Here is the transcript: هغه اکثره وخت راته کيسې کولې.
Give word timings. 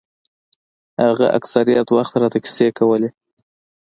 هغه 1.05 1.25
اکثره 1.37 1.73
وخت 1.97 2.13
راته 2.21 2.37
کيسې 2.45 2.67
کولې. 2.79 3.09